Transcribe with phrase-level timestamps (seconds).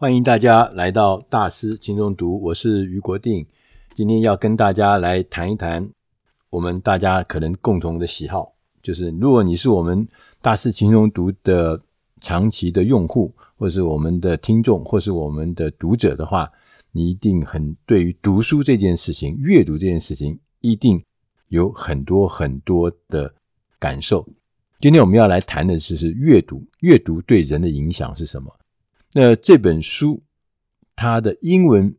[0.00, 3.46] 欢迎大家来到大师轻松读，我是余国定。
[3.92, 5.86] 今天要跟大家来谈一谈
[6.48, 8.50] 我们大家可能共同的喜好，
[8.82, 10.08] 就是如果你是我们
[10.40, 11.78] 大师轻松读的
[12.18, 16.50] 长期的用户，或是我们的听众，或是我们的读者的话，
[16.92, 21.04] 你一定很对于读书这件事情、阅读这件事情，一定
[21.48, 23.30] 有很多很多的
[23.78, 24.26] 感受。
[24.80, 28.50] 今天我们要来谈的是是阅读，阅读对人的影响是什么？
[29.12, 30.22] 那这本书，
[30.94, 31.96] 它的英文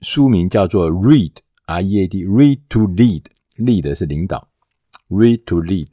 [0.00, 4.48] 书名叫做 Read，R-E-A-D，Read to Lead，Lead 是领导
[5.08, 5.92] ，Read to Lead，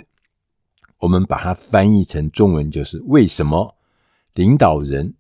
[0.98, 3.77] 我们把它翻译成中文就是为什么
[4.34, 5.14] 领导人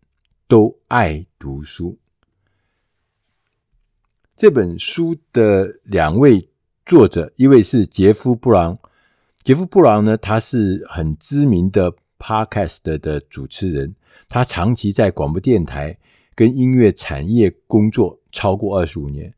[0.49, 1.97] 都爱读书。
[4.35, 6.49] 这本书的两位
[6.85, 8.77] 作者，一位是杰夫·布朗，
[9.41, 13.93] 杰夫·布朗呢，他是很知名的 Podcast 的主持人。
[14.29, 15.97] 他长期在广播电台
[16.33, 19.33] 跟音乐产业工作超过二十五年。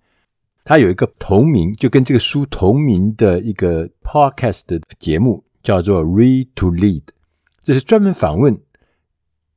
[0.64, 7.04] 他有一个同名，就跟这个书同名的一个 podcast 的节目，叫做 Read to Lead。
[7.64, 8.60] 这是专门访问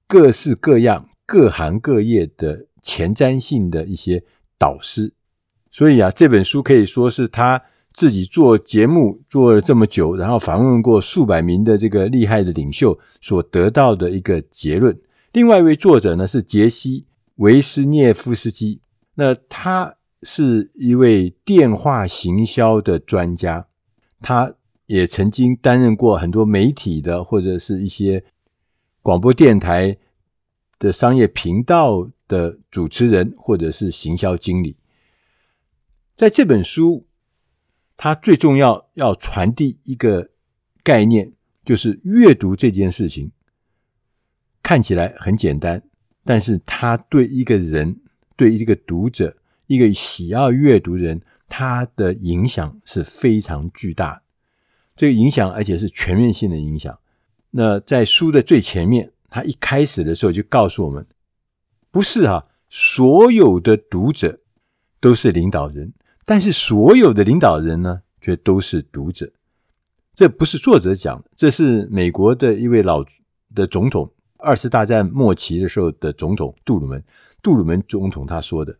[0.07, 4.25] 各式各样、各行各业的前瞻性的一些
[4.59, 5.13] 导师。
[5.71, 7.63] 所以啊，这本书可以说是他
[7.99, 14.97] 自己做节目做了这么久，然后访问过数百名的这个厉害的领袖所得到的一个结论。
[15.33, 17.01] 另外一位作者呢是杰西·
[17.39, 18.81] 维斯涅夫斯基，
[19.17, 23.67] 那他是一位电话行销的专家，
[24.21, 24.55] 他
[24.87, 28.23] 也曾经担任过很多媒体的或者是一些
[29.03, 29.99] 广播电台
[30.79, 34.77] 的商业频道的主持人或者是行销经理。
[36.15, 37.08] 在这本书，
[37.99, 40.31] 他最重要要传递一个
[40.85, 41.33] 概念，
[41.65, 43.33] 就是阅读这件事情。
[44.63, 45.83] 看起来很简单，
[46.25, 48.01] 但是他对一个人、
[48.37, 54.23] 对一个读者、一个喜爱阅读人，他的影响是非常巨大。
[54.95, 56.97] 这个影响，而且是全面性的影响。
[57.51, 61.05] 那在书的最前面，他一开始的时候就告诉我们，
[61.91, 64.39] 不是、啊，所有的读者
[65.01, 65.93] 都是领导人，
[66.29, 69.33] 但是所有的领导人呢，却都是读者。
[70.15, 73.03] 这不是作者讲的，这是美国的一位老
[73.55, 74.13] 的总统。
[74.37, 77.03] 二次大战末期的时候的总统杜鲁门，
[77.43, 78.77] 杜鲁门总统他说的，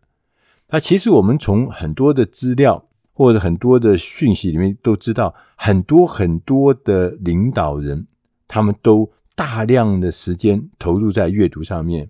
[0.67, 8.05] 他其实我们从很多的资料或者很多的讯息里面都知道，很多很多的领导人，
[8.47, 12.07] 他们都大量的时间投入在阅读上面。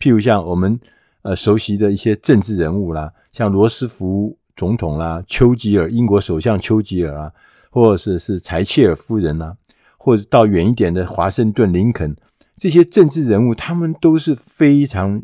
[0.00, 0.80] 譬如像我们
[1.22, 7.32] 呃熟悉的一些政治人物啦，像罗斯福总统啦、丘吉尔英国首相丘吉尔啊，
[7.70, 9.56] 或者是是柴契尔夫人啦，
[9.98, 12.16] 或者到远一点的华盛顿林肯。
[12.56, 15.22] 这些政治人物，他们都是非常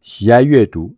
[0.00, 0.96] 喜爱阅读。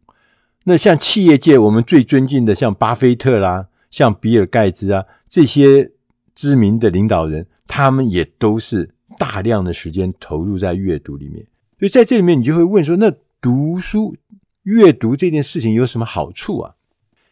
[0.64, 5.92] 那像企业界，我们最尊敬的，像巴菲特啦，像比尔盖茨啊，这些
[6.34, 11.44] 知名的领导人，他们也都是大量的时间投入在阅读里面。
[11.78, 14.16] 所以在这里面，你就会问说：那读书、
[14.62, 16.74] 阅读这件事情有什么好处啊？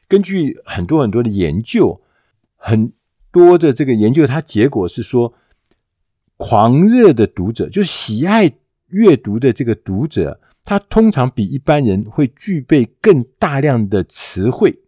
[0.08, 2.00] 根据很多很多的研究，
[2.56, 2.92] 很
[3.30, 5.34] 多的这个研究，它结果是说。
[6.36, 8.50] 狂热的读者，就是喜爱
[8.88, 14.80] 阅读的这个读者，他通常比一般人会具备更大量的词汇，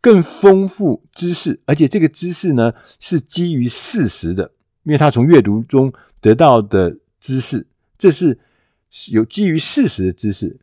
[0.00, 4.52] 更丰富知识，而且这个知识呢是基于事实的，
[4.84, 7.66] 因为他从阅读中得到的知识，
[7.98, 8.38] 这是
[9.10, 10.58] 有基于事实的知识。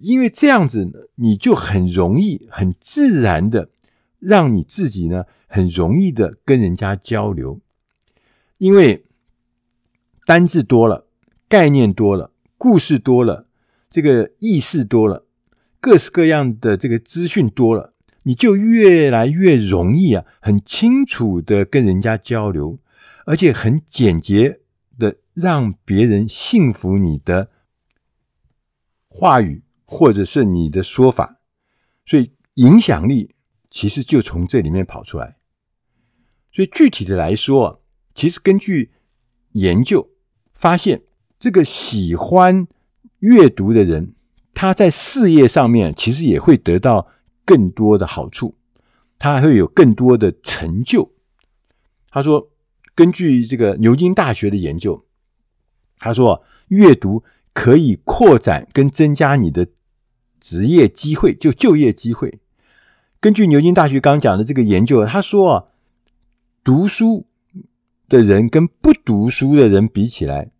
[0.00, 3.70] 因为这样子呢，你就很容易、很自然的
[4.18, 7.60] 让你自己呢，很容易的跟人家交流，
[8.58, 9.02] 因为。
[10.28, 11.06] 单字多了，
[11.48, 13.46] 概念多了，故事多了，
[13.88, 15.24] 这个意识多了，
[15.80, 22.80] 各式各样的这个资讯多了，你就越来越容易啊，很清楚的跟人家交流，
[23.24, 24.58] 而且很简洁
[24.98, 27.50] 的让别人信服你的
[29.06, 31.40] 话语或者是你的说法，
[32.04, 33.34] 所以影响力
[33.70, 35.36] 其实就从这里面跑出来。
[36.52, 37.82] 所以具体的来说，
[38.14, 38.92] 其实根据
[39.52, 40.10] 研究。
[40.58, 41.02] 发现
[41.38, 42.66] 这个喜欢
[43.18, 44.14] 阅读的人，
[44.54, 47.08] 他在事业上面其实也会得到
[47.44, 48.56] 更多的好处，
[49.18, 51.12] 他还会有更多的成就。
[52.08, 52.50] 他说，
[52.94, 55.04] 根据这个牛津大学的研究，
[55.98, 57.22] 他说阅读
[57.52, 59.68] 可以扩展跟增加你的
[60.40, 62.40] 职业机会，就就业机会。
[63.20, 65.64] 根据牛津大学刚讲的这个研究，他说啊，
[66.62, 67.26] 读书。
[68.08, 70.52] 的人跟不读书的人比起来，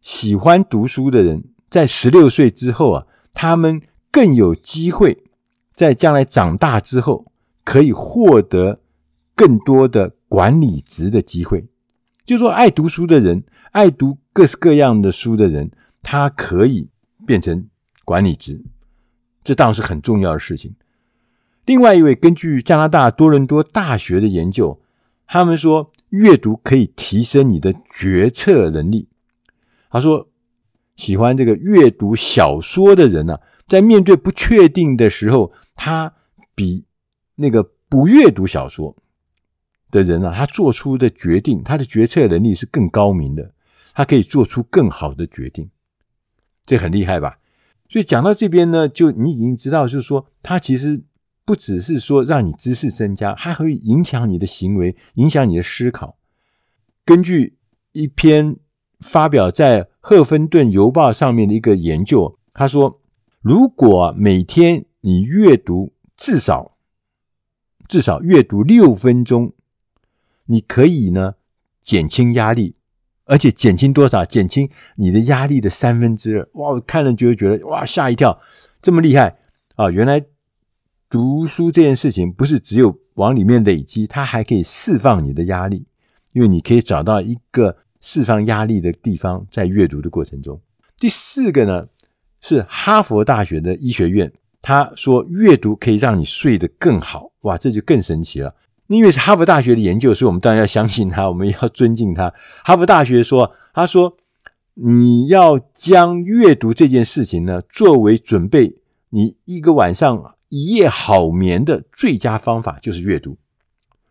[0.00, 3.82] 喜欢读书的人，在十六岁之后啊，他们
[4.12, 5.24] 更有机会
[5.72, 7.32] 在将来长大之后，
[7.64, 8.80] 可以获得
[9.34, 11.66] 更多的管理职的机会。
[12.24, 16.90] 就说，爱读书的人，爱读各式各样的书的人，他可以
[17.26, 17.68] 变成
[18.04, 18.64] 管理职，
[19.42, 20.74] 这当然是很重要的事情。
[21.66, 24.80] 另外一位，根据加拿大多伦多大学的研究，
[25.26, 29.08] 他们说，阅读可以提升你的决策能力。
[29.90, 30.28] 他说，
[30.96, 36.12] 喜欢这个阅读小说的人呢、啊，在面对不确定的时候，他
[36.54, 36.84] 比
[37.36, 38.94] 那个不阅读小说
[39.90, 43.54] 的人啊，他做出的决定，他的决策能力是更高明的，
[43.94, 45.70] 他可以做出更好的决定，
[46.64, 47.38] 这很厉害吧？
[47.88, 51.04] 所以讲到这边呢，就你已经知道，就是说，他其实。
[51.46, 56.16] 不只是说让你知识增加，还会影响你的行为，影响你的思考。
[57.04, 57.58] 根据
[57.92, 58.56] 一篇
[59.00, 63.02] 发表在《赫芬顿邮报》上面的一个研究，他说，
[63.42, 66.78] 如果每天你阅读至少
[67.86, 69.52] 至少阅读六分钟，
[70.46, 71.34] 你可以呢
[71.82, 72.76] 减轻压力，
[73.24, 74.24] 而且减轻多少？
[74.24, 76.48] 减轻你的压力的三分之二。
[76.54, 78.40] 哇，看了就会觉得哇吓一跳，
[78.80, 79.38] 这么厉害
[79.76, 79.90] 啊！
[79.90, 80.24] 原来。
[81.10, 85.86] 读书这件事情不是只有往里面累积，它还可以释放你的压力，
[86.32, 90.60] 因为你可以找到一个释放压力的地方，在阅读的过程中。
[90.98, 91.86] 第四个呢，
[92.40, 98.52] 是哈佛大学的医学院，他说阅读可以让你睡得更好，哇，这就更神奇了。
[98.86, 102.32] 因为是哈佛大学的研究，所以我们当然要相信他，我们要尊敬他。
[102.64, 104.16] 哈佛大学说，他说
[104.74, 108.76] 你要将阅读这件事情呢，作为准备
[109.10, 110.34] 你一个晚上。
[110.50, 113.36] 一夜好眠的最佳方法就是阅读，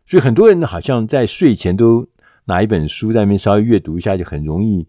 [0.05, 2.05] 所以很多人好像在睡前都
[2.45, 4.85] 拿一本书在那边稍微阅读一下，就很容易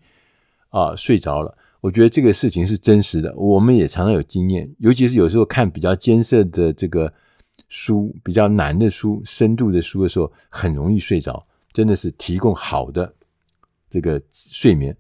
[0.71, 1.57] 啊、睡着了。
[1.81, 7.13] 我觉得这个事情是真实的，我们也常常有经验，尤其是有时候看比较艰涩的这个
[7.69, 13.15] 书、比较难的书、深度的书的时候，很容易睡着，真的是提供好的
[13.91, 14.97] 这个睡眠。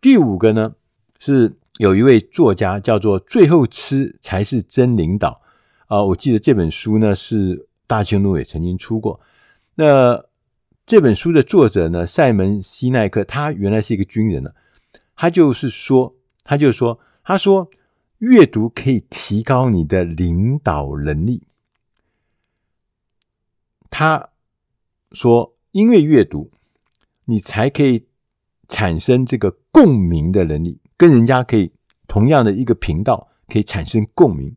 [0.00, 0.74] 第五个呢
[1.18, 1.56] 是。
[1.78, 5.42] 有一位作家叫做“最后吃才是真领导”
[5.88, 9.20] 啊，我记得这本书呢是大青路也曾经出过。
[9.74, 10.24] 那
[10.86, 14.52] 这本书的作者呢，塞门西奈克，他原来是一个军人呢，
[15.14, 16.14] 他就是说，
[16.44, 17.68] 他就说，他说
[18.18, 21.46] 阅读可以提高你的领导能力。
[23.90, 24.30] 他
[25.12, 26.50] 说，因为阅读，
[27.26, 28.06] 你才可以
[28.68, 30.80] 产生这个共鸣的能力。
[30.96, 31.72] 跟人家可以
[32.08, 34.56] 同样的一个频道可以产生共鸣，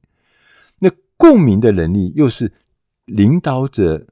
[0.79, 2.53] 那共鸣的能力又是
[3.05, 4.07] 领导者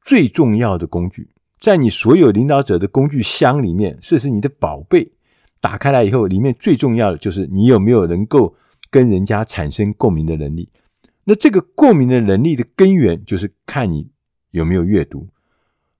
[0.00, 1.30] 最重要的工具。
[1.58, 5.12] 在你所有领导者的工具箱里面，这是你的宝贝。
[5.60, 8.54] 打开来以后，里面最重要的就是你有没有能够
[8.96, 10.70] 跟人家产生共鸣的能力。
[11.24, 14.08] 那这个共鸣的能力的根源，就是看你
[14.52, 15.28] 有没有阅读。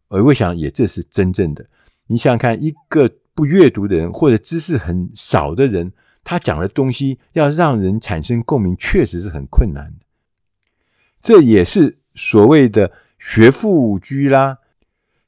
[0.08, 1.66] 而我想，也这是真正的。
[2.06, 3.10] 你想想看，一个。
[3.37, 5.93] 不阅读的人或者知识很少的人，
[6.25, 10.06] 他讲的东西要让人产生共鸣，确实是很困难的。
[11.20, 14.56] 这也是所谓的学富五车啦，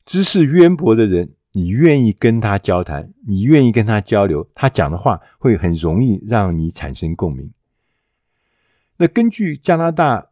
[0.06, 7.52] 知识渊博的人，你愿意跟他交谈，你愿意跟他交流，他讲的话会很容易让你产生共鸣。
[8.98, 10.28] 那根据加拿大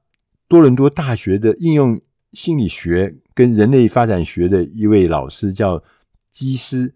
[0.47, 2.01] 多伦多大学的应用
[2.33, 5.83] 心理学跟人类发展学的一位老师叫
[6.31, 6.95] 基斯。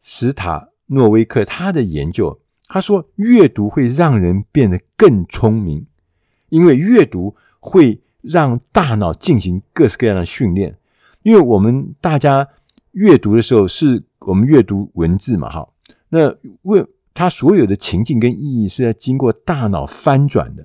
[0.00, 5.86] 史塔诺威克他的研究，他说阅读会让人变得更聪明，
[6.50, 10.78] 因为阅读会让大脑进行各式各样的训练。
[11.24, 12.48] 因为我们大家
[12.92, 15.68] 阅读的时候，是我们阅读文字嘛，哈，
[16.10, 20.64] 那为它所有的情境跟意义是要经过大脑翻转的，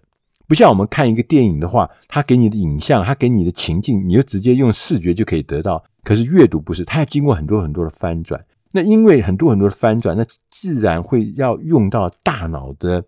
[0.54, 5.84] 不像我们看一个电影的话，它给你的影像，它给你的情境，你就直接用视觉就可以得到。
[6.04, 8.46] 可是阅读不是，它要经过很多很多的翻转。
[8.72, 13.04] 那因为很多很多的翻转，那自然会要用到大脑的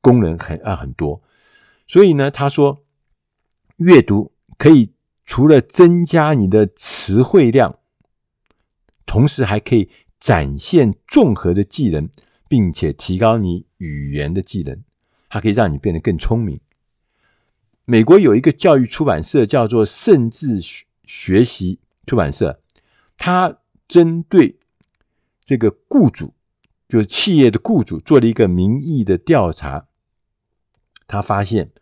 [0.00, 1.22] 功能很啊很多，
[1.86, 2.82] 所以呢，他说
[3.76, 4.90] 阅读可以
[5.24, 7.78] 除了增加你的词汇量，
[9.06, 12.08] 同时还可以展现综合的技能，
[12.48, 14.82] 并且提高你语言的技能，
[15.28, 16.58] 它可以让你变得更聪明。
[17.90, 20.60] 美国有一个教育出版社叫做圣智
[21.04, 22.60] 学习出版社，
[23.18, 24.60] 它针对
[25.44, 26.32] 这个雇主
[26.86, 29.88] 就是企业的雇主做了一个民意的调查，
[31.08, 31.72] 他发现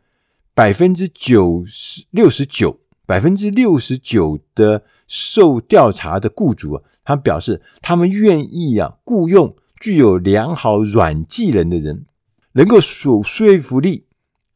[0.54, 12.06] 百分之九十六十九百分之六十九的受调查的雇主啊，他表示他们愿意啊雇佣具有良好软技能的人，
[12.52, 14.06] 能够有说服力，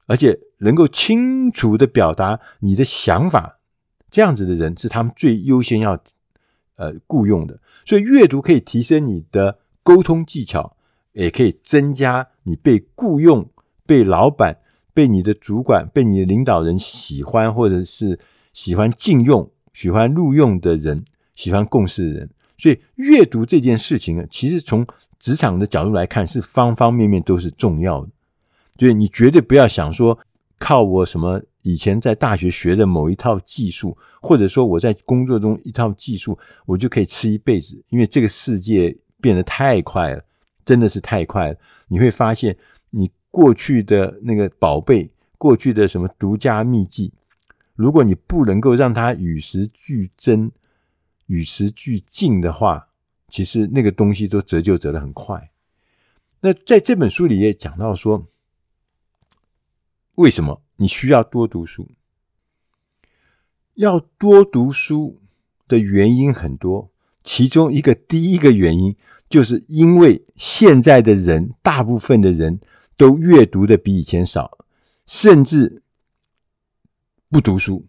[0.07, 3.59] 而且能够清楚地表达你的想法，
[4.11, 6.03] 这样子的人是他们最优先要
[6.77, 7.61] 呃雇佣的。
[7.85, 10.77] 所以阅读可以提升你的沟通技巧，
[11.13, 13.49] 也可以增加你被雇佣、
[13.85, 14.59] 被老板、
[14.95, 18.19] 被你的主管、被你的领导人喜欢，或者是
[18.53, 21.05] 喜欢禁用、喜欢录用的人，
[21.35, 22.31] 喜欢共事的人。
[22.57, 24.87] 所以阅读这件事情呢，其实从
[25.19, 28.09] 职场的角度来看，是方方面面都是重要的。
[28.79, 30.19] 所以你绝对不要想说
[30.63, 37.83] 靠我什么以前在大学学的某一套技术，或者说我在工作中一套技术，我就可以吃一辈子。
[37.89, 40.25] 因为这个世界变得太快了，
[40.65, 41.59] 真的是太快了。
[41.89, 42.57] 你会发现，
[42.91, 47.13] 你过去的那个宝贝，过去的什么独家秘技，
[47.75, 50.53] 如果你不能够让它与时俱增。
[51.27, 52.89] 与时俱进的话，
[53.29, 55.51] 其实那个东西都折旧折得很快。
[56.41, 58.27] 那在这本书里也讲到说，
[60.17, 61.89] 为什么你需要多读书？
[63.75, 65.19] 要多读书
[65.67, 66.91] 的原因很多，
[67.25, 68.95] 其中一个第一个原因，
[69.31, 72.61] 就是因为现在的人，大部分的人
[72.99, 74.59] 都阅读的比以前少，
[75.07, 75.83] 甚至
[77.31, 77.87] 不读书。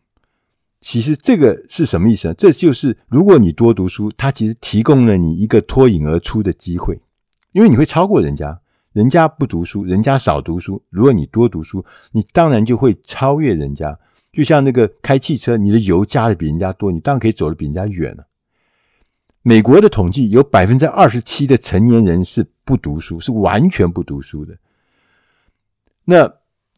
[0.79, 2.33] 其实这个是什么意思呢？
[2.33, 7.01] 这就是如果你多读书，它其实提供了你一个脱颖而出的机会，
[7.51, 8.61] 因为你会超过人家。
[8.93, 10.81] 人家不读书，人家少读书。
[10.89, 13.99] 如果你多读书，你当然就会超越人家。
[14.31, 18.25] 就像那个开汽车，你的油加的比人家多，你当然可以走得比人家远了。
[19.41, 24.55] 美国的统计有百分之二十七的成年人是不读书，是完全不读书的。
[26.05, 26.31] 那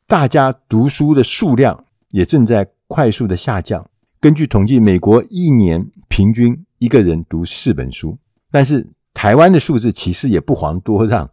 [0.07, 3.89] 大家读书的数量也正在快速的下降。
[4.19, 8.17] 根据统计，美国一年平均一个人读四本书，
[8.51, 11.29] 但是台湾的数字其实也不遑多让。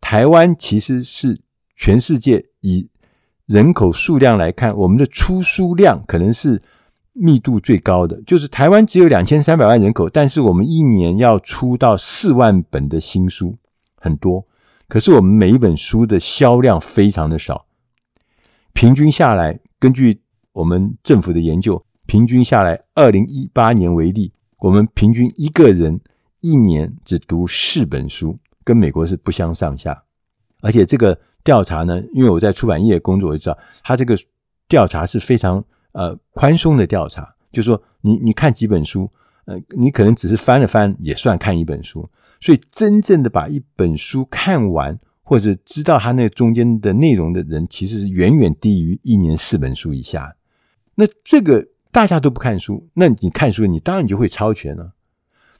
[0.00, 1.40] 台湾其实是
[1.76, 2.88] 全世界以
[3.46, 6.62] 人口数量来看，我们的出书量可能是
[7.12, 8.20] 密度最高的。
[8.22, 13.58] 就是台湾只有两千三百万人口，但是我们一年要出到四万本的新书，
[13.96, 14.46] 很多。
[14.88, 17.66] 可是我们每一本书的销量非常的少，
[18.72, 20.20] 平均下来，根据
[20.52, 21.84] 我们政府的研究。
[22.06, 26.00] 平均下来，二零一八年为例，我们平均一个人
[26.40, 28.36] 一年只读四本书，
[28.70, 30.04] 跟美国是不相上下。
[30.62, 34.16] 而且这个调查呢，因为我在出版业工作，我就知道，他这个
[34.68, 39.10] 调查是非常呃宽松的调查，就是说你你看几本书，
[39.46, 42.08] 呃，你可能只是翻了翻也算看一本书。
[42.40, 50.36] 所以真正的把一本书看完，或者知道它那中间的内容的人，其实是远远低于一年四本书以下。
[50.94, 51.66] 那这个。
[51.92, 54.92] 大家都不看书，那你看书，你当然就会超前了。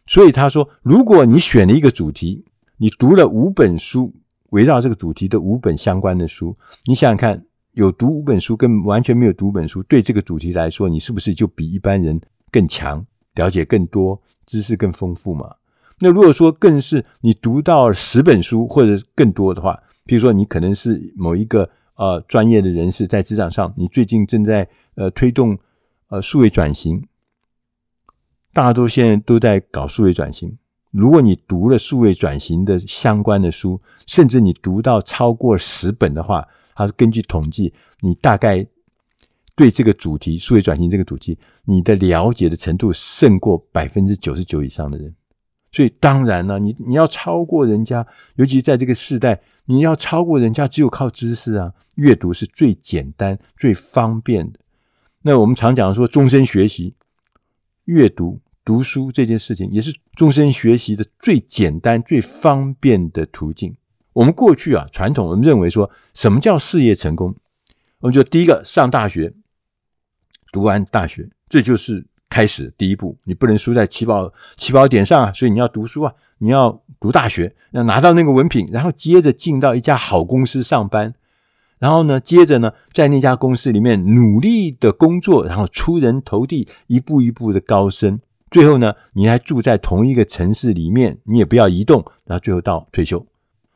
[0.07, 2.45] 所以他说，如果你选了一个主题，
[2.83, 4.11] 你读了五本书，
[4.51, 6.57] 围绕这个主题的五本相关的书，
[6.87, 12.19] 你想想看，有读五本书跟完全没有读本书，对这个主题来说，你是不是就比一般人
[12.51, 15.55] 更强，了解更多，知识更丰富嘛？
[15.99, 25.59] 那如果说更是你读到十本书或者更多的话，比如说你可能是某一个呃专业的人士，在职场上，你最近正在呃推动。
[26.09, 27.07] 呃，数位转型，
[28.53, 30.59] 大家都现在都在搞数位转型。
[30.91, 38.67] 如果你读了数位转型的相关的书，甚至你读到超过十本的话，它是根据统计，你大概
[39.55, 45.15] 对这个主题数位转型这个主题，你的了解的程度胜过百分之九十九以上的人。
[45.73, 48.05] 所以当然了，你你要超过人家，
[48.35, 51.73] 尤其在这个时代，你要超过人家，只有靠知识啊。
[51.95, 54.59] 阅读是最简单、最方便的。
[55.23, 56.95] 那我们常讲说，终身学习、
[57.85, 58.41] 阅读、
[58.71, 63.75] 读书这件事情，也是终身学习的最简单、最方便的途径。
[64.13, 67.35] 我们过去啊，传统我们认为说，什么叫事业成功？
[67.99, 69.35] 我们就第一个上大学，
[70.53, 73.19] 读完大学，这就是开始第一步。
[73.25, 81.13] 你不能输在起跑起跑点上啊，所以你要读书啊，你要读大学，要拿到那个文凭，然后接着进到一家好公司上班。
[81.81, 88.21] 然后呢，接着呢，在那家公司里面努力的工作，然后出人头地，一步一步的高升。
[88.51, 93.27] 最后呢，你还住在同一个城市里面，你也不要移动，然后最后到退休。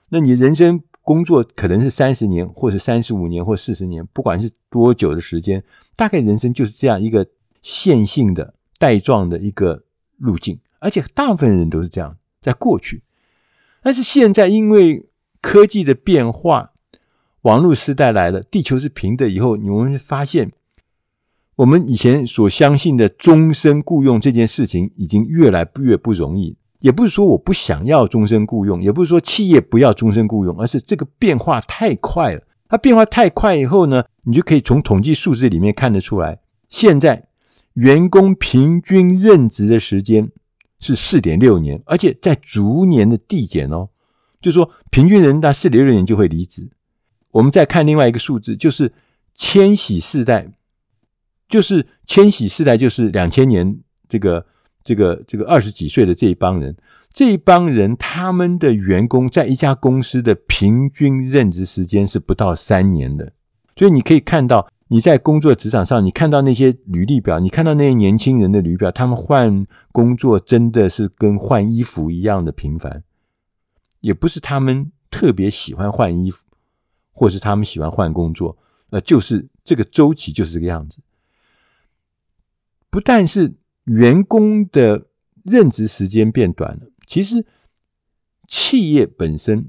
[0.08, 5.62] 那你人生工作可能是三十年，或是三十五年，或四十年，不管是多久的时间，
[5.96, 7.26] 大概人生就是这样一个
[7.62, 9.84] 线性的带状的一个
[10.16, 10.58] 路径。
[10.80, 13.02] 而且大部分人都是这样，在过去。
[13.82, 15.08] 但是现在因为
[15.40, 16.72] 科技的变化。
[17.42, 20.50] 网络时代来了，地球是平的以后，你们会发现，
[21.56, 26.56] 我们以前所相信的终身雇佣这件事情，已经越来越不容易。
[26.80, 32.42] 也不是说我不想要终身雇佣，也不是说企业不要终身雇佣，而是这个变化太快了。
[32.68, 37.28] 它变化太快以后呢，你就可以从统计数字里面看得出来，现在
[37.74, 40.30] 员工平均任职的时间
[40.80, 43.88] 是四点六年，而且在逐年的递减哦。
[44.42, 46.68] 就是说，平均人在四点六年就会离职。
[47.30, 48.92] 我们再看另外一个数字，就是
[49.34, 50.48] 千禧世代。
[51.48, 54.44] 就是千禧世代，就是两千年这个
[54.82, 56.76] 这个这个二十几岁的这一帮人，
[57.12, 63.32] 这一帮人他们的员工在一家公司的平均任职时间是不到三年的，
[63.76, 73.02] 所以你可以看到你在工作职场上，你看到那些履历表，你看到那些年轻人的履历表，他们换工作真的是跟换衣服一样的频繁，
[74.00, 76.44] 也不是他们特别喜欢换衣服，
[77.12, 78.56] 或是他们喜欢换工作，
[78.90, 80.98] 呃，就是这个周期就是这个样子。
[82.94, 83.52] 不但是
[83.86, 85.08] 员工的
[85.42, 87.44] 任职时间变短了，其实
[88.46, 89.66] 企业本身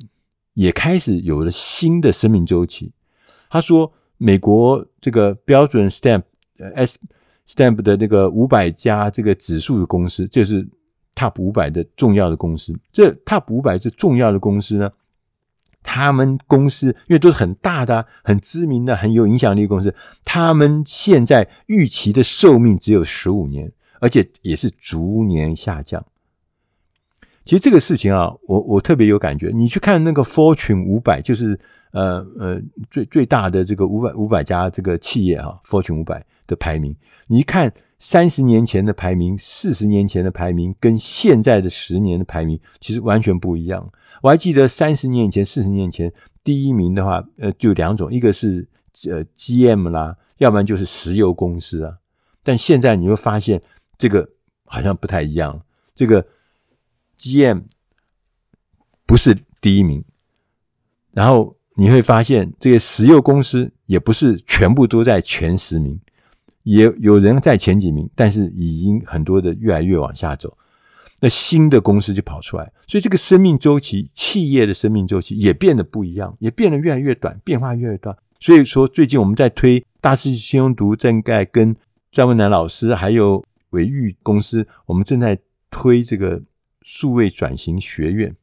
[0.54, 2.94] 也开始有了新的生命周期。
[3.50, 6.22] 他说，美国这个标准 Stamp
[6.76, 7.00] S
[7.48, 10.64] Stamp 的那个五百家这个指数的公司，这是
[11.16, 12.80] Top 五百的重要的公司。
[12.92, 14.92] 这 Top 五百这重要的公司呢，
[15.88, 26.04] 他们公司因为都是很大的、很知名的、很有影响力的公司，他们现在预期的寿命只有十五年，而且也是逐年下降。
[27.46, 29.52] 其实这个事情啊，我我特别有感觉。
[29.54, 31.58] 你去看那个 Fortune 五百，就是
[31.92, 36.96] 呃呃最最大的这个五百五百家这个企业啊，Fortune 五百的排名，
[37.28, 37.72] 你一看。
[37.98, 43.92] 三十年前的排名，四十年前的排名，跟现在的十年的排名，其实完全不一样。
[44.22, 46.12] 我还记得三十年前、四十年前，
[46.44, 48.68] 第一名的话，呃，就两种，一个是
[49.10, 51.98] 呃 GM 啦，要不然就是石油公司啊。
[52.44, 53.62] 但现在你会发现，
[53.98, 54.30] 这个
[54.66, 55.62] 好像不太一样。
[55.96, 56.28] 这个
[57.18, 57.64] GM
[59.06, 60.04] 不是第一名，
[61.12, 66.00] 然后你会发现，这个石油公司也不是全部都在前十名。
[66.66, 70.58] 也有人在前几名，但是已经很多的越来越往下走，
[71.22, 78.18] 那新的公司就跑出来，所以这个生命周期，企业的生命周期也变得不一样，也变得越来越短，变化越来越大。
[78.40, 81.76] 所以说，最近我们在推大师轻松读，正在跟
[82.12, 85.38] 张文南老师还有维玉公司，我们正在
[85.70, 86.42] 推这个
[86.82, 88.36] 数位转型学院，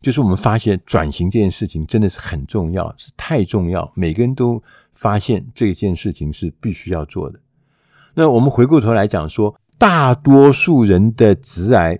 [0.00, 4.62] 就是我们发现转型这件事情真的是很重要，是太重要，每个人都。
[4.92, 7.40] 发现这件事情是必须要做的。
[8.14, 11.98] 那我们回过头来讲说，大多数人的直癌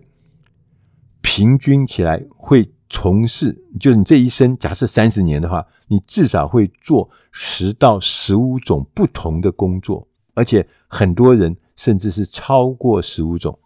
[1.20, 13.58] 平均起来会从事，就是你这一生假设三十年的话，你至少会做十到十五种不同的工作，而且很多人甚至是超过十五种。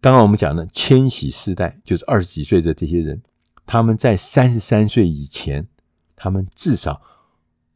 [0.00, 3.22] 刚刚我们讲的千禧世代，就是二十几岁的这些人，
[3.64, 5.66] 他们在三十三岁以前，
[6.16, 7.00] 他们至少。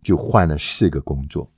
[0.02, 1.48] 就换了四个工作，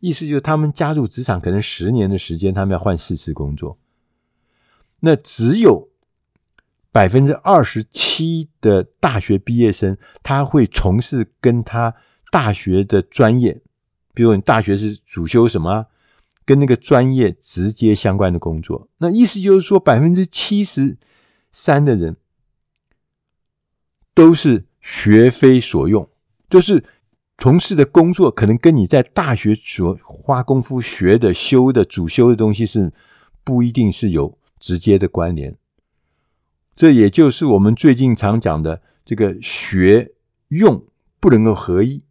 [0.00, 3.78] 意思就是他们加入职场可能十年的时间，他们要换四次工作。
[4.98, 5.88] 那只有
[6.90, 11.94] 百分之二十七的大学毕业生，他会从事跟他
[12.32, 13.62] 大学的专业，
[14.12, 15.86] 比如你大学是主修什么，
[16.44, 18.88] 跟那个专业直接相关的工作。
[18.98, 20.98] 那意思就是说，百分之七十
[21.52, 22.16] 三的人
[24.12, 26.10] 都是学非所用，
[26.50, 26.82] 就是。
[27.40, 32.92] 从事的工作可能跟你在大学所花功夫学的、修的、主修的东西是
[33.44, 35.56] 不一定是有直接的关联。
[36.74, 40.14] 这也就是我们最近常讲的这个学
[40.48, 40.84] 用
[41.20, 42.02] 不能够合一，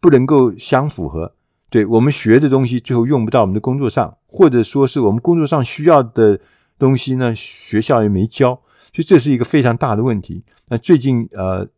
[0.00, 1.34] 不能够相符合。
[1.68, 6.40] 对，我们学的东西最后用不到我们的工作上，或者说是我们工作上需要的
[6.78, 8.54] 东西呢，学校也没教，
[8.92, 10.44] 所以这是一个非常大的问题。
[10.68, 11.68] 那最近呃，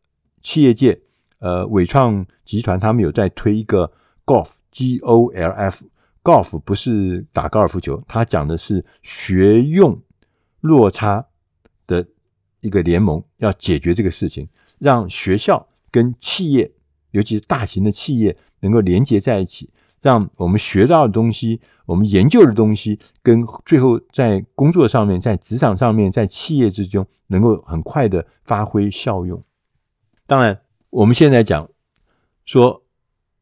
[0.43, 1.01] 企业界。
[1.41, 3.93] 呃，纬创集团他们有在推一个
[4.27, 10.03] Golf，G O L F，Golf 不是打高尔夫球，他讲的是学用
[10.61, 11.25] 落差
[11.87, 12.05] 的
[12.61, 14.49] 一个联盟，要解决这个事情，
[14.79, 16.73] 让学校跟企业，
[17.13, 19.71] 尤其是大型的企业能够连接在一起，
[20.03, 29.41] 让我们学到的东西，我们研究的东西，跟最后在工作上面，在职场上面，在企业之中，能够很快的发挥效用。
[30.27, 30.61] 当然。
[30.91, 31.69] 我们现在讲
[32.45, 32.83] 说，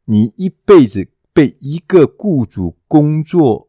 [0.05, 3.69] 你一辈子被一个雇主工作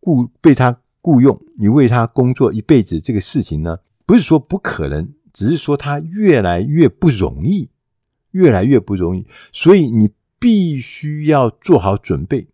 [0.00, 7.70] 雇被他雇佣，你为他工作一辈子这个事情呢，不是说不可能，只是说他越来越不容易，
[8.32, 9.26] 越来越不容易。
[9.52, 12.48] 所以你必须要做好准备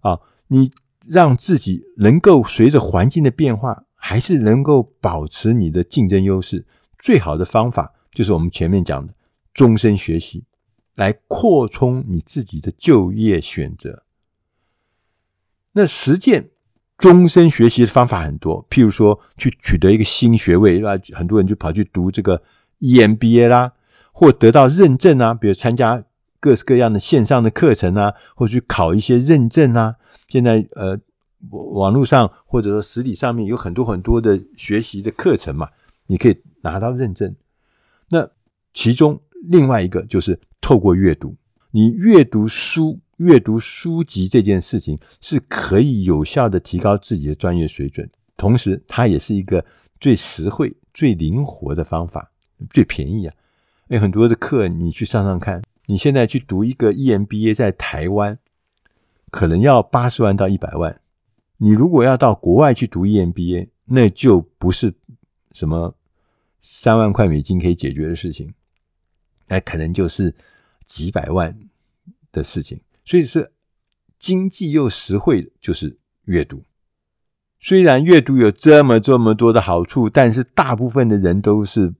[0.00, 0.20] 啊！
[0.46, 0.70] 你
[1.06, 6.64] 让自己能够随着环境的变化，还是能够保持你的竞争优势，
[6.98, 9.12] 最好的方法就是我们前面讲的
[9.58, 10.44] 终身学习，
[10.94, 14.04] 来扩充你自己的就业选择。
[15.72, 16.50] 那实践
[16.96, 22.40] 终身学习的方法很多，譬如说去取得一个新学位，那很多人就跑去读这个
[22.78, 23.72] EMBA 啦，
[24.12, 26.04] 或得到认证啊，比如参加
[26.38, 29.96] 各式各样的线上的课程啊，或去考一些认证啊。
[30.28, 30.96] 现在呃，
[31.50, 35.68] 网络上或者说实体上面有很多很多的学习的课程嘛，
[36.06, 37.34] 你可以拿到认证。
[38.10, 38.30] 那
[38.72, 41.36] 其中另外一个就是透过阅读，
[41.70, 42.98] 你阅读书。
[43.18, 49.66] 阅读书籍这件事情是可以有效的提高自己的专业水准，同时它也是一个
[49.98, 52.30] 最实惠、最灵活的方法，
[52.70, 53.34] 最便宜啊！
[53.88, 58.38] 有很多的课你去上上看，你现在去读一个 EMBA，在台湾
[59.32, 61.00] 可能要八十万到一百万，
[61.56, 64.94] 你如果要到国外去读 EMBA，那就不是
[65.50, 65.92] 什么
[66.60, 68.54] 三万块美金可以解决的事情，
[69.48, 70.34] 那可能就是
[70.84, 71.56] 几百万
[72.30, 72.80] 的事情。
[73.04, 73.50] 所以是
[74.18, 76.62] 经济又实惠，就是阅读。
[77.60, 81.92] 虽然阅读有这么这么多的好处，但是大部分的人都是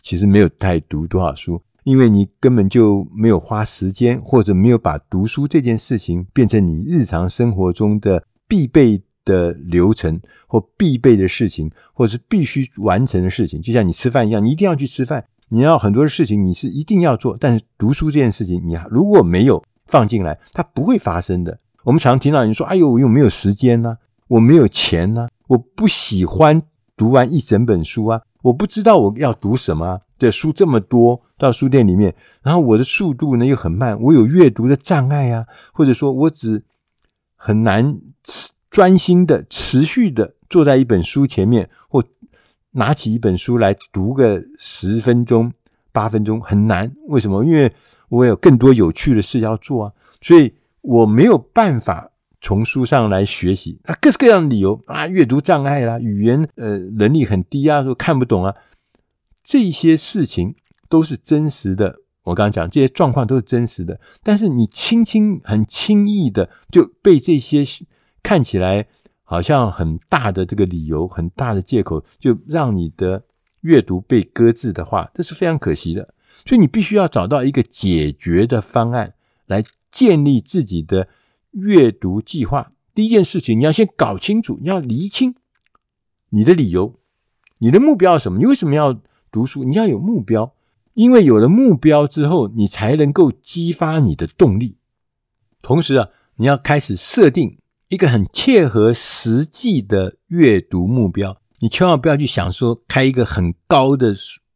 [0.00, 13.60] 其实没有太读多少书，因为你根本就没有花时间，或者没有把读书这件事情变成你日常生活中的必备的流程或必备的事情，或者是必须完成的事情。
[13.60, 19.62] 就像你吃饭一样，你一定要去吃饭，你要很多的事情你是一定要做，但是读书这件事情，你如果没有。
[19.90, 21.58] 放进来，它不会发生的。
[21.82, 26.62] 我们常听到人说：“哎呦，我又没有时间呢、我没有钱呢、我不喜欢
[26.94, 36.62] 读完一整本书啊，我不知道我要读什么、啊。”对，书这么多，到书店里面，然后我的速度呢又很慢，我有阅读的障碍啊，或者说我只
[37.34, 37.98] 很难
[38.68, 42.04] 专心的、持续的坐在一本书前面，或
[42.78, 45.52] 拿起一本书来读个十分钟、
[45.92, 46.94] 八分钟，很难。
[47.08, 47.44] 为什么？
[47.44, 47.72] 因为
[48.08, 52.10] 我有更多有趣的事要做啊，所以我没有办法
[52.40, 58.54] 从书上来学习啊，各式各样的理由啊，阅读障碍啦，语言呃能力很低啊，说看不懂啊，
[59.42, 60.54] 这些事情
[60.88, 61.96] 都是真实的。
[62.22, 67.64] 我刚刚讲这些状况都是真实的，但是你轻轻很轻易的就被这些
[68.22, 68.86] 看起来
[69.30, 73.22] 好像很大的这个理由、很大的借口，就让你的
[73.60, 76.14] 阅读被搁置的话，这是非常可惜的。
[76.46, 79.12] 所以你必须要找到一个解决的方案，
[79.44, 81.08] 来建立自己的
[81.50, 82.72] 阅读计划。
[82.94, 85.34] 第一件事情，你要先搞清楚，你要厘清
[86.30, 86.98] 你的理由，
[87.58, 88.38] 你的目标是什么？
[88.38, 88.98] 你为什么要
[89.30, 89.62] 读书？
[89.62, 90.54] 你要有目标，
[90.94, 94.78] 因为有了目标之后，你才能够激发你的动力。
[95.60, 101.40] 同时啊，你要开始设定一个很切合实际的阅读目标。
[101.60, 104.14] 你千万不要去想说开一个很高的。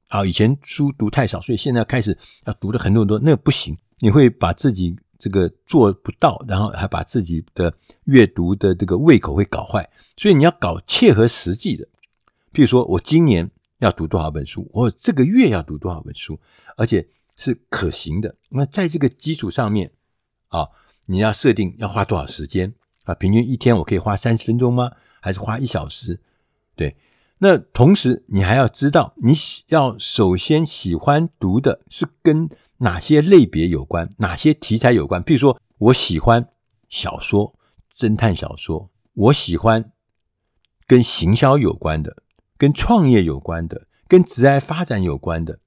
[0.09, 7.73] 啊，以前书读太少，所以现在开始要读的很多很多，那不行，你会把自己这个做不到，然后还把自己的
[8.05, 9.89] 阅读的这个胃口会搞坏。
[10.19, 11.87] 所以你要搞切合实际的，
[12.53, 16.39] 譬如说我今年要读多少本书，我这个月要读多少本书，
[16.77, 18.37] 而且是可行的。
[18.51, 19.91] 那在这个基础上面
[20.49, 20.69] 啊，
[21.07, 23.15] 你要设定要花多少时间啊？
[23.15, 24.93] 平均一天我可以花三十分钟吗？
[25.21, 26.21] 还是花一小时？
[26.75, 26.97] 对。
[27.39, 29.35] 那同时，你还要知道，你
[29.69, 35.23] 要首先喜欢读的是跟哪些类别有关，哪些题材有关。
[35.25, 36.49] 譬如说，我喜欢
[36.89, 37.55] 小说、
[37.93, 39.91] 侦探小说，我喜欢
[40.87, 42.23] 跟行销有关的、
[42.57, 45.59] 跟创业有关的、跟职业发展有关的。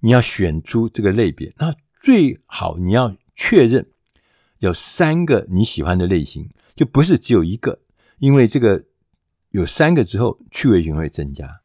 [0.00, 3.86] 你要选出这个类别，那最好你要确认
[4.64, 7.80] 有三个你喜欢的类型，就不是只有一个，
[8.18, 8.84] 因为这个。
[9.50, 11.60] 有三个之后，趣味性会增加。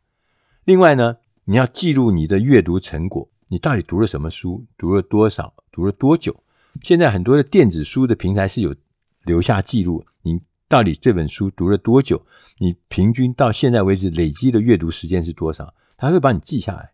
[0.63, 6.43] 另外呢，你要记录你的阅读成果，你到底读了什么书，读了多少，读了多久。
[6.83, 8.75] 现在很多的电子书的平台是有
[9.23, 12.23] 留下记录，你到底这本书读了多久，
[12.59, 16.91] 你平均到现在为止累积的阅读时间是多少，它会帮你记下来。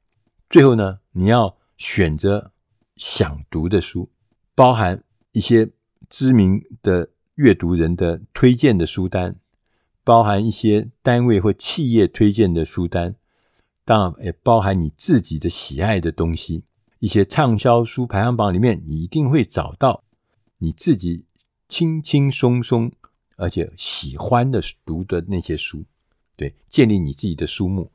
[0.49, 2.53] 最后呢，你要选择
[2.95, 4.09] 想读的书，
[4.55, 5.69] 包含一些
[6.09, 9.37] 知名的阅读人的推荐的书单。
[10.03, 13.15] 包含一些单位或企业推荐的书单，
[13.83, 16.63] 当然也包含你自己的喜爱的东西。
[16.99, 20.03] 一些畅销书排行榜里面，你一定会找到
[20.59, 21.25] 你自己
[21.67, 22.91] 轻轻松松
[23.35, 25.83] 而且喜欢的读的那些书。
[26.35, 27.91] 对，建立你自己的书目。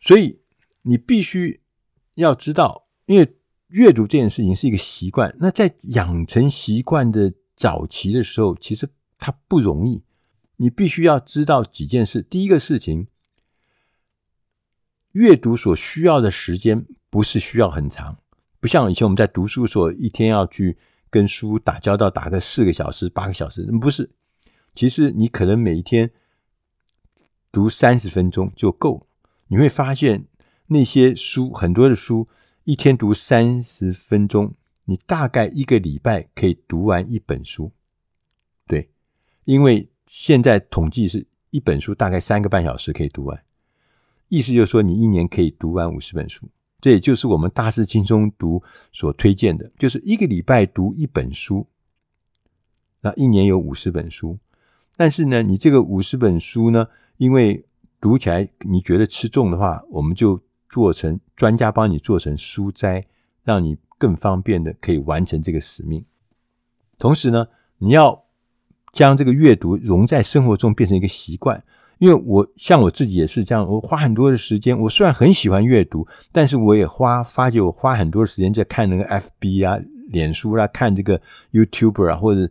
[0.00, 0.40] 所以
[0.84, 1.60] 你必须
[2.14, 3.35] 要知道，因为
[3.68, 5.34] 阅读这件事情是一个习惯。
[5.40, 10.02] 那在养成习惯的早期的时候，其实它不容易。
[10.58, 12.22] 你必须要知道几件事。
[12.22, 13.08] 第一个事情，
[15.12, 18.18] 阅读所需要的时间不是需要很长，
[18.58, 20.78] 不像以前我们在读书所一天要去
[21.10, 24.10] 跟书打交道，打个四个小时、八个小时，不是。
[24.74, 26.10] 其实你可能每一天
[27.52, 29.06] 读三十分钟就够了。
[29.48, 30.26] 你会发现
[30.68, 32.28] 那些书，很多的书，
[32.66, 34.52] 一天读三十分钟，
[34.86, 37.70] 你大概一个礼拜可以读完一本书。
[38.66, 38.90] 对，
[39.44, 43.40] 因为现在统计是一本书大概三个半小时可以读完，
[44.26, 46.48] 意思就是说你一年可以读完五十本书。
[46.80, 48.60] 这也就是我们大师轻松读
[48.92, 51.68] 所推荐的，就是一个礼拜读一本书，
[53.00, 54.40] 那一年有五十本书。
[54.96, 57.64] 但是呢，你这个五十本书呢，因为
[58.00, 63.06] 读起来你觉得吃重的话，我们就做成专家帮你做成书斋，
[63.42, 66.04] 让你更方便的可以完成这个使命。
[66.98, 67.46] 同时呢，
[67.78, 68.24] 你要
[68.92, 71.62] 将这个阅读融在生活中，变成一个习惯。
[71.98, 74.78] 因为我像我自己也是这样，我花很多的时间。
[74.78, 81.20] 我虽然很喜欢阅读，但是我也花发觉我花很多的时间在看那个 FB 啊、脸书啊，看这个
[81.52, 82.50] YouTube 啊，或者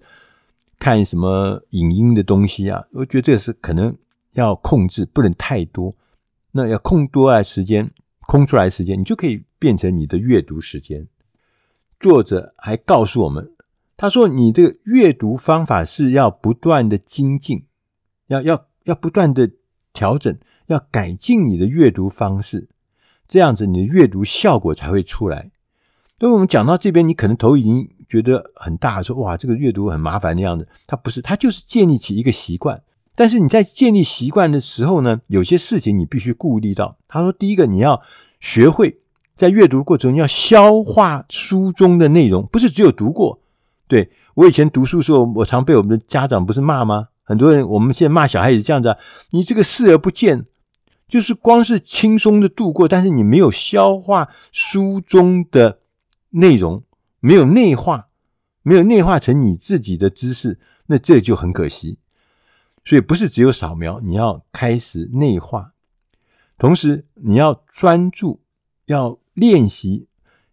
[0.80, 2.84] 看什么影音的东西啊。
[2.92, 3.96] 我觉得这个是可能。
[4.34, 5.96] 要控制，不能太多。
[6.52, 7.90] 那要空多啊时间，
[8.28, 11.08] 空出来时间，你就可以变成你的阅读时间。
[12.00, 13.52] 作者还告诉我们，
[13.98, 17.66] 他说：“你这个阅读方法是要不断的精进，
[18.28, 19.52] 要要要不断的
[19.94, 22.68] 调整，要改进你的阅读方式，
[23.28, 25.52] 这样子你的阅读效果才会出来。”
[26.20, 32.82] 所以我们讲到这边，你可能头已经觉得很大，说：“哇，这个阅读很麻烦的样子。”它不是，它就是建立起一个习惯。
[33.16, 36.98] 但是你在建立习惯的时候呢，有些事情你必须顾虑到。
[37.08, 38.02] 他说，第一个你要
[38.40, 39.00] 学会
[39.38, 43.40] 在阅读过程中要消化书中的内容，不是只有读过。
[43.88, 47.08] 对，我以前读书的时候，我常被我们的家长不是骂吗？
[47.24, 48.98] 很多人我们现在骂小孩子这样子，
[49.30, 50.46] 你这个视而不见，
[51.08, 55.80] 就是光是轻松的度过，但是你没有消化书中的
[56.32, 56.84] 内容，
[57.20, 58.10] 没有内化，
[58.62, 61.98] 没有内化成你自己的知识，那这就很可惜。
[62.86, 65.72] 所以不是只有扫描，你要开始内化，
[66.56, 68.44] 同时你要专注，
[68.86, 70.08] 要练习，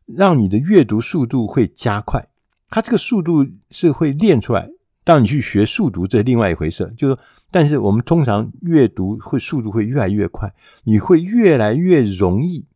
[0.06, 2.30] 让你的阅读速度会加快。
[2.70, 4.70] 它这个速度是会练出来。
[5.04, 6.94] 当你去学速读，这是另外一回事。
[6.96, 7.18] 就是，
[7.50, 12.66] 但是我们通常阅读会速度会越来越快，你会越来越容易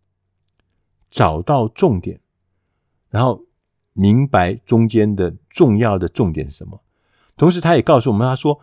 [1.11, 2.21] 找到重点，
[3.09, 3.47] 然后
[3.95, 6.83] 明白中间的重要的重点是什么。
[7.39, 8.61] 同时，他也告诉我们，他说。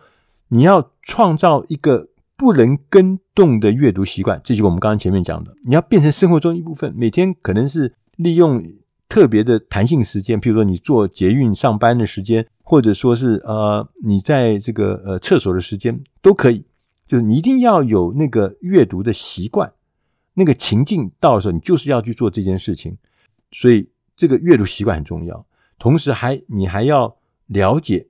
[0.48, 5.54] 你要创造一个不能跟动的阅读习惯，这就是我们刚刚前面讲的。
[5.64, 8.62] 你要变成生活中一部分，每天可能是利用
[9.08, 16.64] 特别的弹性时间，譬如说你坐捷运上班的时间，或者说是呃你在这个呃厕所的时间都可以。
[17.06, 19.72] 就是你一定要有那个阅读的习惯，
[20.32, 22.96] 那个情境到的时候，你就是要去做这件事情。
[23.52, 25.46] 所以这个阅读习惯很重要，
[25.78, 28.06] 同时还你还要了解。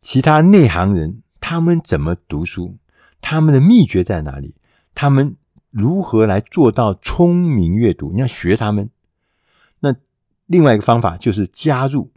[0.00, 2.76] 其他内行人他们怎么读书？
[3.20, 4.54] 他们的秘诀在哪里？
[4.94, 5.36] 他们
[5.70, 8.10] 如何来做到聪明阅读？
[8.12, 8.88] 你要学他们。
[9.80, 9.94] 那
[10.46, 12.10] 另外一个方法就是加入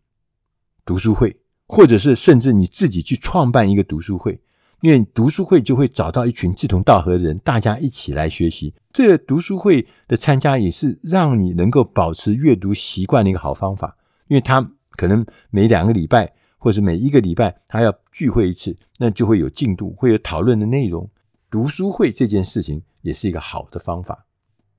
[0.85, 4.39] 读书会，或者是甚至你自己去创办一个读书会，
[4.81, 8.73] 因为读书会就会找到一群志同道合的人，大家一起来学习。
[8.91, 16.33] 这个读书会的参加也是让你能够保持阅读习惯的一个好方法，因为他可能每两个礼拜。
[16.63, 21.09] 或是每一个礼拜他要聚会一次，那就会有进度，会有讨论的内容。
[21.51, 24.25] 读书会这件事情也是一个好的方法。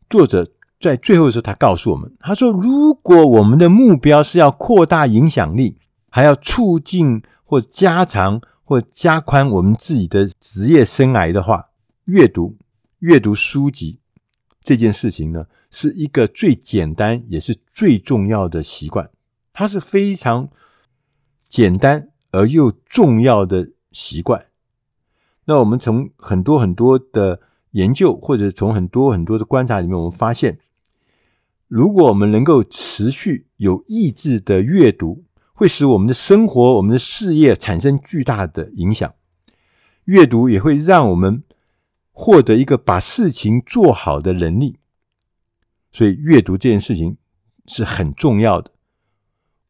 [0.09, 5.77] 作者在最后的时候，他告诉我们，他说：“如果我们的目标是要扩大影响力，
[6.09, 11.69] 还要促进或加长或加宽我们自己的职业生涯的话，
[12.07, 12.57] 阅读
[13.01, 14.01] 阅读书籍
[14.63, 19.11] 这件事情呢，是一个最简单也是最重要的习惯。
[19.53, 20.49] 它是非常。”
[21.55, 24.47] 简单而又重要的习惯。
[25.45, 30.59] 那我们从很多很多的研究，或者从很多很多的观察里面，我们发现，
[31.69, 39.15] 如果我们能够持续有意志的阅读，会使我们的生活、我们的事业产生巨大的影响。
[40.07, 41.45] 阅读也会让我们
[42.11, 44.81] 获得一个把事情做好的能力。
[45.93, 47.17] 所以，阅读这件事情
[47.67, 48.73] 是很重要的。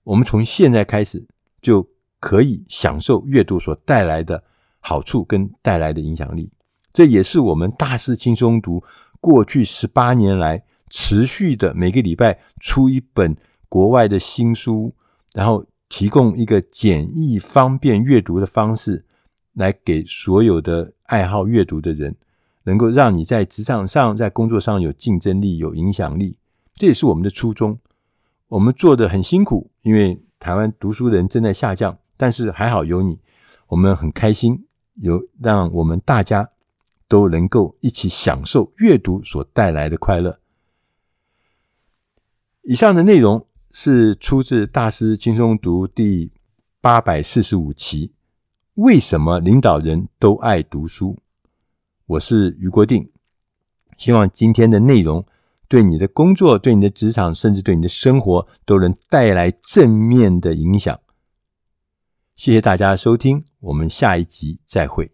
[0.04, 1.26] 我们从现在开始。
[1.64, 1.88] 就
[2.20, 4.44] 可以享受阅读所带来的
[4.80, 6.52] 好处跟带来的影响力，
[6.92, 8.84] 这也是我们大师轻松读
[9.18, 13.34] 过去十八年来持续的每个礼拜出一本
[13.70, 14.94] 国外的新书，
[15.32, 19.06] 然后提供一个简易方便阅读的方式，
[19.54, 22.14] 来给所有的爱好阅读的人，
[22.64, 26.36] 能够让你在职场上、在工作上有竞争力、有影响力。
[26.74, 27.78] 这也是我们的初衷。
[28.48, 33.18] 我们做得很辛苦，因为台湾读书人正在下降，但是还好有你，
[33.66, 36.50] 我们很开心，有让我们大家
[37.08, 40.38] 都能够一起享受阅读所带来的快乐。
[42.60, 46.30] 以上的内容是出自《大师轻松读》第
[46.78, 48.12] 八百四十五期。
[48.74, 51.16] 为什么领导人都爱读书？
[52.04, 53.10] 我是余国定，
[53.96, 55.24] 希望今天的内容
[55.68, 61.00] 对你的工作、对你的职场，甚至对你的生活，都能带来正面的影响。
[62.36, 65.13] 谢谢大家的收听，我们下一集再会。